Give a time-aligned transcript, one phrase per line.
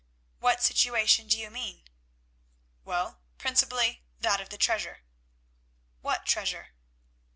[0.39, 1.83] "What situation do you mean?"
[2.83, 5.03] "Well, principally that of the treasure."
[6.01, 6.69] "What treasure?"